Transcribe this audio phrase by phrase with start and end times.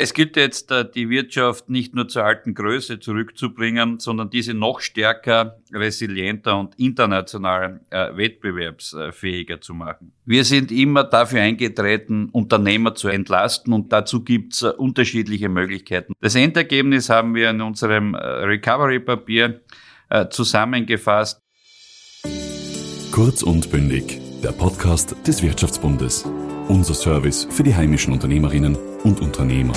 [0.00, 4.78] Es gilt jetzt, äh, die Wirtschaft nicht nur zur alten Größe zurückzubringen, sondern diese noch
[4.78, 10.12] stärker, resilienter und international äh, wettbewerbsfähiger zu machen.
[10.24, 16.12] Wir sind immer dafür eingetreten, Unternehmer zu entlasten und dazu gibt's äh, unterschiedliche Möglichkeiten.
[16.20, 19.62] Das Endergebnis haben wir in unserem Recovery-Papier
[20.30, 21.42] zusammengefasst.
[23.10, 26.24] Kurz und bündig, der Podcast des Wirtschaftsbundes.
[26.68, 29.72] Unser Service für die heimischen Unternehmerinnen und Unternehmer.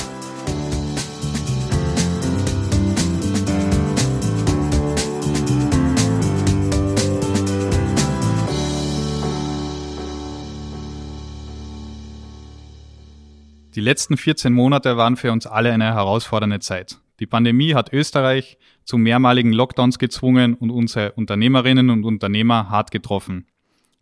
[13.73, 16.99] Die letzten 14 Monate waren für uns alle eine herausfordernde Zeit.
[17.19, 23.47] Die Pandemie hat Österreich zu mehrmaligen Lockdowns gezwungen und unsere Unternehmerinnen und Unternehmer hart getroffen.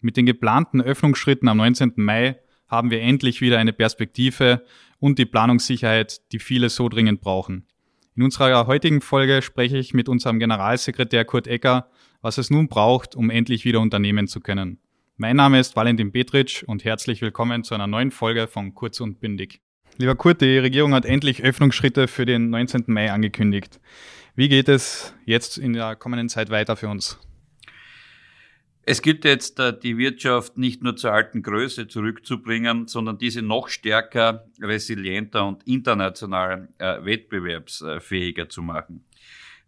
[0.01, 1.93] Mit den geplanten Öffnungsschritten am 19.
[1.97, 4.63] Mai haben wir endlich wieder eine Perspektive
[4.99, 7.65] und die Planungssicherheit, die viele so dringend brauchen.
[8.15, 11.89] In unserer heutigen Folge spreche ich mit unserem Generalsekretär Kurt Ecker,
[12.21, 14.79] was es nun braucht, um endlich wieder unternehmen zu können.
[15.17, 19.19] Mein Name ist Valentin Petritsch und herzlich willkommen zu einer neuen Folge von Kurz und
[19.19, 19.59] Bündig.
[19.97, 22.85] Lieber Kurt, die Regierung hat endlich Öffnungsschritte für den 19.
[22.87, 23.81] Mai angekündigt.
[24.35, 27.19] Wie geht es jetzt in der kommenden Zeit weiter für uns?
[28.83, 33.67] Es gilt jetzt, äh, die Wirtschaft nicht nur zur alten Größe zurückzubringen, sondern diese noch
[33.67, 39.03] stärker, resilienter und international äh, wettbewerbsfähiger zu machen.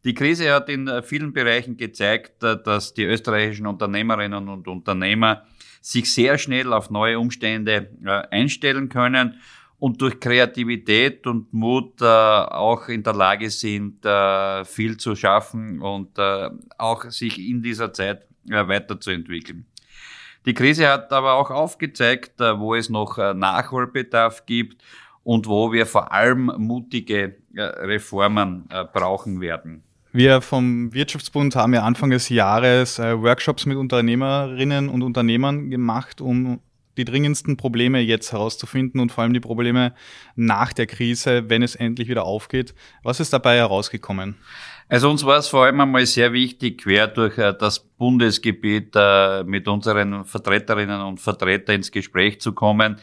[0.04, 5.45] Die Krise hat in äh, vielen Bereichen gezeigt, dass die österreichischen Unternehmerinnen und Unternehmer
[5.82, 7.89] sich sehr schnell auf neue Umstände
[8.32, 9.39] einstellen können
[9.80, 14.06] und durch Kreativität und Mut auch in der Lage sind,
[14.66, 16.20] viel zu schaffen und
[16.78, 19.66] auch sich in dieser Zeit weiterzuentwickeln.
[20.45, 24.81] Die Krise hat aber auch aufgezeigt, äh, wo es noch äh, Nachholbedarf gibt
[25.23, 29.83] und wo wir vor allem mutige Reformen brauchen werden.
[30.11, 36.60] Wir vom Wirtschaftsbund haben ja Anfang des Jahres Workshops mit Unternehmerinnen und Unternehmern gemacht, um
[36.98, 39.94] die dringendsten Probleme jetzt herauszufinden und vor allem die Probleme
[40.36, 42.73] nach der Krise, wenn es endlich wieder aufgeht.
[43.04, 44.36] Was ist dabei herausgekommen?
[44.91, 49.41] Also uns war es vor allem einmal sehr wichtig, quer durch äh, das Bundesgebiet äh,
[49.45, 52.97] mit unseren Vertreterinnen und Vertretern ins Gespräch zu kommen,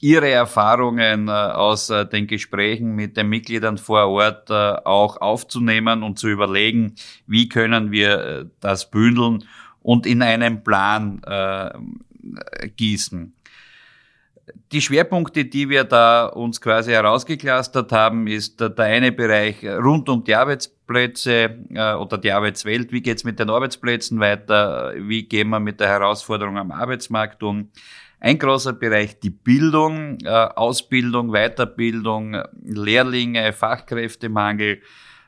[0.00, 6.28] ihre Erfahrungen äh, aus den Gesprächen mit den Mitgliedern vor Ort auch aufzunehmen und zu
[6.28, 6.94] überlegen,
[7.26, 9.44] wie können wir das bündeln
[9.82, 11.20] und in einen Plan
[12.76, 13.34] gießen.
[14.72, 20.22] Die Schwerpunkte, die wir da uns quasi herausgeklustert haben, ist der eine Bereich rund um
[20.22, 22.92] die Arbeitsplätze äh, oder die Arbeitswelt.
[22.92, 24.92] Wie geht's mit den Arbeitsplätzen weiter?
[24.96, 27.70] Wie gehen wir mit der Herausforderung am Arbeitsmarkt um?
[28.20, 34.82] Ein großer Bereich die Bildung, äh, Ausbildung, Weiterbildung, Lehrlinge, Fachkräftemangel.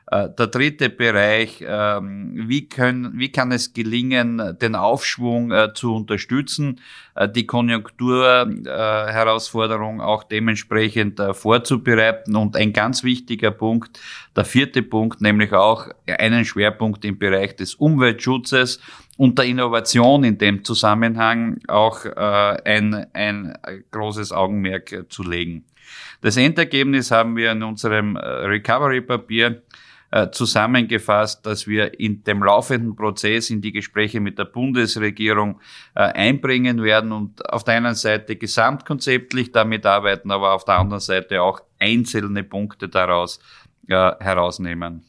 [0.09, 5.93] Äh, der dritte Bereich, ähm, wie, können, wie kann es gelingen, den Aufschwung äh, zu
[5.93, 6.79] unterstützen,
[7.15, 12.37] äh, die Konjunkturherausforderung auch dementsprechend vorzubereiten.
[12.37, 13.99] Und ein ganz wichtiger Punkt,
[14.35, 18.79] der vierte Punkt, nämlich auch einen Schwerpunkt im Bereich des Umweltschutzes
[19.17, 23.57] und der Innovation in dem Zusammenhang auch ein, ein
[23.91, 25.65] großes Augenmerk zu legen.
[26.21, 29.63] Das Endergebnis haben wir in unserem Recovery-Papier
[30.11, 35.59] äh, zusammengefasst, dass wir in dem laufenden Prozess in die Gespräche mit der Bundesregierung
[35.95, 41.01] äh, einbringen werden und auf der einen Seite gesamtkonzeptlich damit arbeiten, aber auf der anderen
[41.01, 43.39] Seite auch einzelne Punkte daraus
[43.87, 45.03] äh, herausnehmen.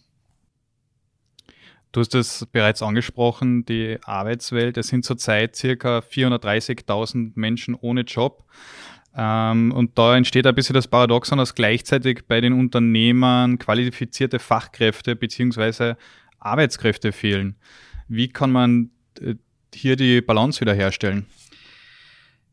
[1.92, 4.76] Du hast es bereits angesprochen, die Arbeitswelt.
[4.76, 8.44] Es sind zurzeit circa 430.000 Menschen ohne Job.
[9.20, 15.16] Ähm, und da entsteht ein bisschen das Paradoxon, dass gleichzeitig bei den Unternehmern qualifizierte Fachkräfte
[15.16, 15.96] beziehungsweise
[16.38, 17.56] Arbeitskräfte fehlen.
[18.06, 18.90] Wie kann man
[19.20, 19.34] äh,
[19.74, 21.26] hier die Balance wiederherstellen?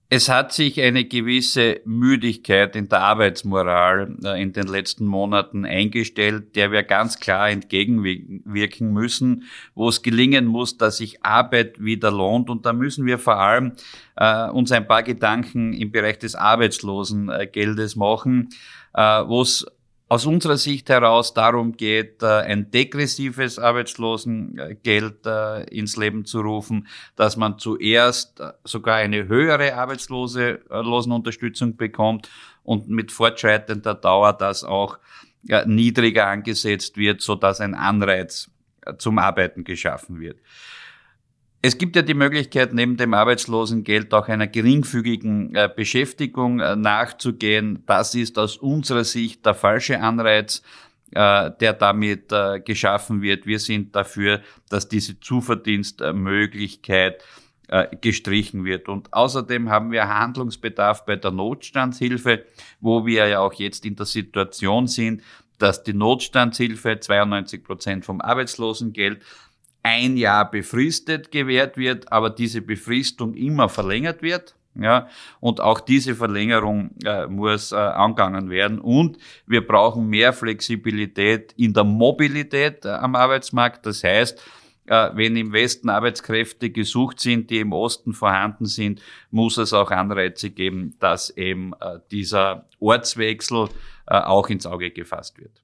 [0.08, 6.56] Es hat sich eine gewisse Müdigkeit in der Arbeitsmoral äh, in den letzten Monaten eingestellt,
[6.56, 12.52] der wir ganz klar entgegenwirken müssen, wo es gelingen muss, dass sich Arbeit wieder lohnt.
[12.52, 13.74] Und da müssen wir vor allem
[14.16, 18.50] äh, uns ein paar Gedanken im Bereich des Arbeitslosengeldes machen,
[18.94, 19.66] äh, wo es
[20.08, 26.88] aus unserer Sicht heraus darum geht, äh, ein degressives Arbeitslosengeld äh, ins Leben zu rufen,
[27.16, 32.30] dass man zuerst äh, sogar eine höhere Arbeitslosenunterstützung bekommt
[32.64, 35.00] und mit fortschreitender Dauer das auch
[35.68, 38.50] niedriger angesetzt wird, so dass ein Anreiz
[38.98, 40.40] zum Arbeiten geschaffen wird.
[41.66, 47.82] Es gibt ja die Möglichkeit, neben dem Arbeitslosengeld auch einer geringfügigen äh, Beschäftigung äh, nachzugehen.
[47.88, 50.62] Das ist aus unserer Sicht der falsche Anreiz,
[51.10, 52.32] äh, der damit
[52.66, 53.48] geschaffen wird.
[53.48, 57.24] Wir sind dafür, dass diese Zuverdienstmöglichkeit
[58.00, 58.88] gestrichen wird.
[58.88, 62.46] Und außerdem haben wir Handlungsbedarf bei der Notstandshilfe,
[62.80, 65.24] wo wir ja auch jetzt in der Situation sind,
[65.58, 69.20] dass die Notstandshilfe 92 Prozent vom Arbeitslosengeld
[69.86, 74.56] ein Jahr befristet gewährt wird, aber diese Befristung immer verlängert wird.
[74.78, 75.08] Ja,
[75.40, 78.80] und auch diese Verlängerung äh, muss äh, angegangen werden.
[78.80, 83.86] Und wir brauchen mehr Flexibilität in der Mobilität äh, am Arbeitsmarkt.
[83.86, 84.44] Das heißt,
[84.88, 89.02] äh, wenn im Westen Arbeitskräfte gesucht sind, die im Osten vorhanden sind,
[89.32, 93.70] muss es auch Anreize geben, dass eben äh, dieser Ortswechsel
[94.08, 95.62] äh, auch ins Auge gefasst wird.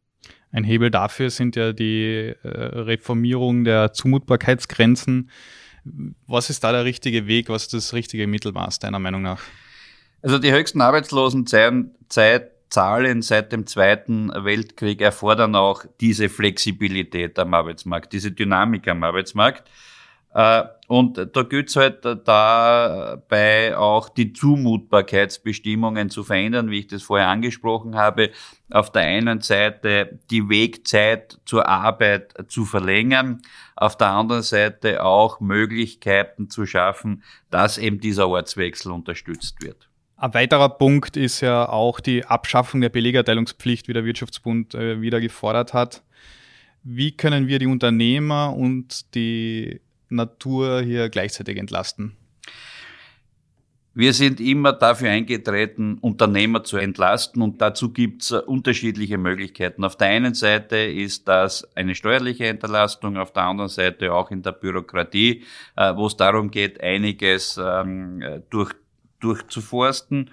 [0.51, 5.29] Ein Hebel dafür sind ja die äh, Reformierung der Zumutbarkeitsgrenzen.
[6.27, 7.49] Was ist da der richtige Weg?
[7.49, 9.41] Was ist das richtige Mittelmaß deiner Meinung nach?
[10.21, 18.31] Also die höchsten Arbeitslosenzahlen seit dem Zweiten Weltkrieg erfordern auch diese Flexibilität am Arbeitsmarkt, diese
[18.31, 19.67] Dynamik am Arbeitsmarkt.
[20.33, 27.03] Äh, und da gilt es halt dabei auch die Zumutbarkeitsbestimmungen zu verändern, wie ich das
[27.03, 28.31] vorher angesprochen habe.
[28.69, 33.41] Auf der einen Seite die Wegzeit zur Arbeit zu verlängern,
[33.77, 39.87] auf der anderen Seite auch Möglichkeiten zu schaffen, dass eben dieser Ortswechsel unterstützt wird.
[40.17, 45.19] Ein weiterer Punkt ist ja auch die Abschaffung der Belegerteilungspflicht, wie der Wirtschaftsbund äh, wieder
[45.19, 46.03] gefordert hat.
[46.83, 49.79] Wie können wir die Unternehmer und die
[50.11, 52.17] Natur hier gleichzeitig entlasten?
[53.93, 59.83] Wir sind immer dafür eingetreten, Unternehmer zu entlasten und dazu gibt es unterschiedliche Möglichkeiten.
[59.83, 64.43] Auf der einen Seite ist das eine steuerliche Entlastung, auf der anderen Seite auch in
[64.43, 65.43] der Bürokratie,
[65.75, 68.71] äh, wo es darum geht, einiges ähm, durch,
[69.19, 70.29] durchzuforsten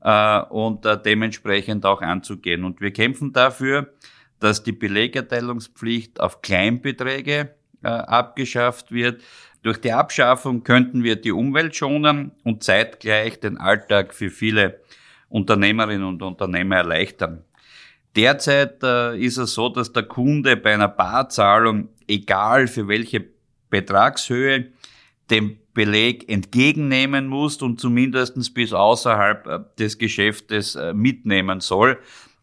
[0.00, 2.64] äh, und äh, dementsprechend auch anzugehen.
[2.64, 3.94] Und wir kämpfen dafür,
[4.40, 9.22] dass die Belegerteilungspflicht auf Kleinbeträge äh, abgeschafft wird.
[9.62, 14.80] Durch die Abschaffung könnten wir die Umwelt schonen und zeitgleich den Alltag für viele
[15.28, 17.42] Unternehmerinnen und Unternehmer erleichtern.
[18.14, 23.24] Derzeit äh, ist es so, dass der Kunde bei einer Barzahlung, egal für welche
[23.68, 24.72] Betragshöhe,
[25.30, 31.98] den Beleg entgegennehmen muss und zumindest bis außerhalb äh, des Geschäftes äh, mitnehmen soll.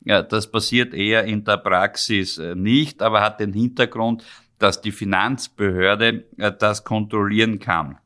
[0.06, 4.24] Ja, das passiert eher in der Praxis äh, nicht, aber hat den Hintergrund,
[4.64, 7.98] dass die Finanzbehörde äh, das kontrollieren kann.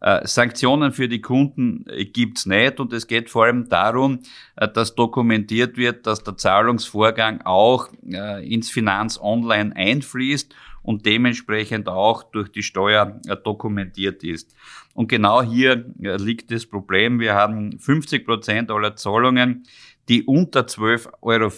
[0.00, 4.20] Äh, Sanktionen für die Kunden äh, gibt's nicht und es geht vor allem darum,
[4.56, 12.50] dass dokumentiert wird, dass der Zahlungsvorgang auch ins Finanz Online einfließt und dementsprechend auch durch
[12.50, 14.54] die Steuer dokumentiert ist.
[14.94, 17.20] Und genau hier liegt das Problem.
[17.20, 19.64] Wir haben 50 Prozent aller Zahlungen,
[20.10, 21.50] die unter 12,40 Euro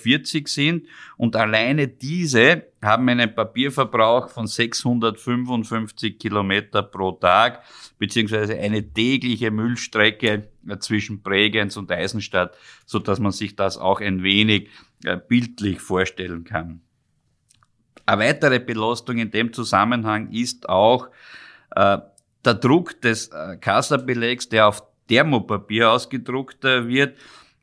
[0.46, 7.62] sind und alleine diese haben einen Papierverbrauch von 655 Kilometer pro Tag,
[7.98, 10.50] beziehungsweise eine tägliche Müllstrecke
[10.80, 12.54] zwischen Bregenz und Eisenstadt,
[12.84, 14.68] so dass man sich das auch ein wenig
[15.04, 16.82] äh, bildlich vorstellen kann.
[18.04, 21.08] Eine weitere Belastung in dem Zusammenhang ist auch
[21.74, 21.98] äh,
[22.44, 27.16] der Druck des äh, Kassabelegs, der auf Thermopapier ausgedruckt äh, wird.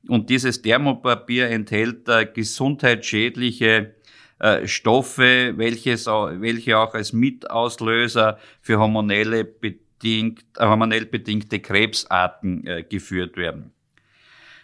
[0.07, 3.95] Und dieses Thermopapier enthält äh, gesundheitsschädliche
[4.39, 12.83] äh, Stoffe, welches, welche auch als Mitauslöser für hormonelle bedingt, äh, hormonell bedingte Krebsarten äh,
[12.83, 13.73] geführt werden.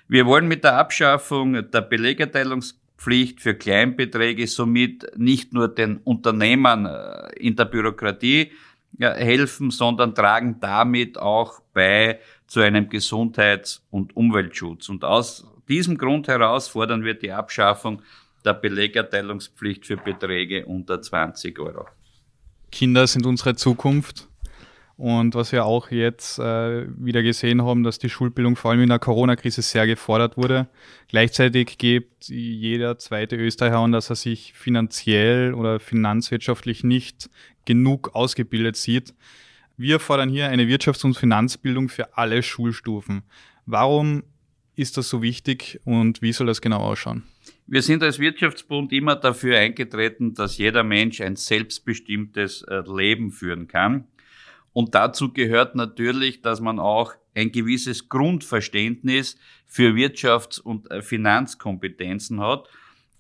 [0.08, 7.34] Wir wollen mit der Abschaffung der Belegerteilungspflicht für Kleinbeträge somit nicht nur den Unternehmern äh,
[7.38, 8.52] in der Bürokratie
[8.98, 14.90] helfen, sondern tragen damit auch bei zu einem Gesundheits- und Umweltschutz.
[14.90, 18.02] Und aus diesem Grund heraus fordern wir die Abschaffung
[18.44, 21.88] der Belegerteilungspflicht für Beträge unter 20 Euro.
[22.72, 24.28] Kinder sind unsere Zukunft.
[24.98, 28.90] Und was wir auch jetzt äh, wieder gesehen haben, dass die Schulbildung vor allem in
[28.90, 30.68] der Corona-Krise sehr gefordert wurde.
[31.10, 37.30] Gleichzeitig gibt jeder zweite Österreicher an, dass er sich finanziell oder finanzwirtschaftlich nicht
[37.66, 39.14] genug ausgebildet sieht.
[39.78, 43.24] Wir fordern hier eine Wirtschafts- und Finanzbildung für alle Schulstufen.
[43.66, 44.24] Warum
[44.76, 47.24] ist das so wichtig und wie soll das genau ausschauen?
[47.68, 53.68] Wir sind als Wirtschaftsbund immer dafür eingetreten, dass jeder Mensch ein selbstbestimmtes äh, Leben führen
[53.68, 54.08] kann.
[54.72, 62.40] Und dazu gehört natürlich, dass man auch ein gewisses Grundverständnis für Wirtschafts- und äh, Finanzkompetenzen
[62.40, 62.70] hat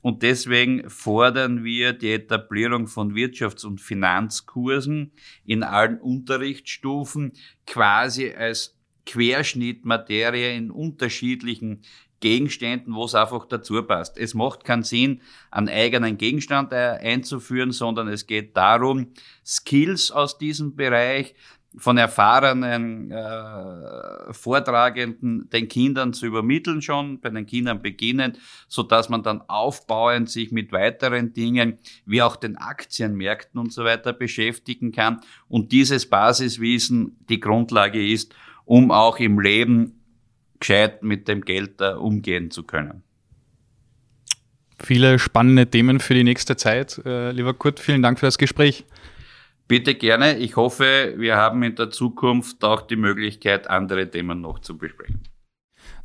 [0.05, 5.11] Und deswegen fordern wir die Etablierung von Wirtschafts- und Finanzkursen
[5.45, 7.33] in allen Unterrichtsstufen
[7.65, 11.81] quasi als Querschnittmaterie in unterschiedlichen
[12.19, 14.19] Gegenständen, wo es einfach dazu passt.
[14.19, 19.07] Es macht keinen Sinn, einen eigenen Gegenstand einzuführen, sondern es geht darum,
[19.43, 21.33] Skills aus diesem Bereich
[21.77, 29.09] von erfahrenen äh, Vortragenden den Kindern zu übermitteln schon, bei den Kindern beginnen, so dass
[29.09, 34.91] man dann aufbauend sich mit weiteren Dingen, wie auch den Aktienmärkten und so weiter beschäftigen
[34.91, 38.33] kann und dieses Basiswissen die Grundlage ist,
[38.65, 40.01] um auch im Leben
[40.59, 43.03] gescheit mit dem Geld uh, umgehen zu können.
[44.79, 47.01] Viele spannende Themen für die nächste Zeit.
[47.05, 48.85] Äh, lieber Kurt, vielen Dank für das Gespräch.
[49.67, 50.37] Bitte gerne.
[50.37, 55.23] Ich hoffe, wir haben in der Zukunft auch die Möglichkeit, andere Themen noch zu besprechen.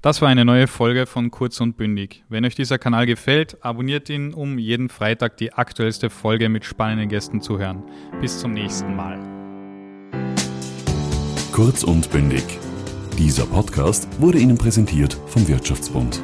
[0.03, 2.25] Das war eine neue Folge von Kurz und Bündig.
[2.31, 7.11] Wenn euch dieser Kanal gefällt, abonniert ihn, um jeden Freitag die aktuellste Folge mit spannenden
[7.11, 7.83] Gästen zu hören.
[8.21, 9.19] Bis zum nächsten Mal.
[11.53, 12.45] Kurz und Bündig.
[13.19, 16.23] Dieser Podcast wurde Ihnen präsentiert vom Wirtschaftsbund.